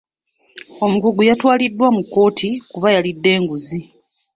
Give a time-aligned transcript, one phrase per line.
[0.85, 3.79] Omukungu yatwaliddwa mu kkooti kubanga yalidde enguzi.